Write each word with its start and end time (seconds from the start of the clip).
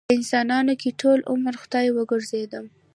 په 0.07 0.13
انسانانو 0.17 0.73
کې 0.81 0.97
ټول 1.01 1.19
عمر 1.31 1.55
خدايه 1.63 1.91
وګرځېدم 1.93 2.65